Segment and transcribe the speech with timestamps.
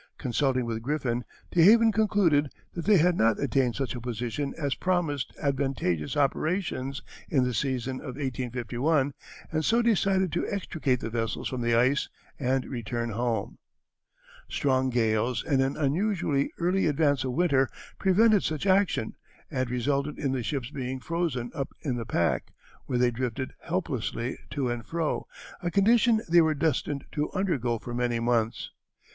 [0.17, 5.31] Consulting with Griffin, DeHaven concluded that they had not attained such a position as promised
[5.39, 9.13] advantageous operations in the season of 1851,
[9.51, 12.09] and so decided to extricate the vessels from the ice
[12.39, 13.59] and return home.
[14.49, 18.65] [Illustration: The Arctic Highway.] Strong gales and an unusually early advance of winter prevented such
[18.65, 19.13] action
[19.51, 22.53] and resulted in the ships being frozen up in the pack,
[22.87, 25.27] where they drifted helplessly to and fro,
[25.61, 28.71] a condition they were destined to undergo for many months.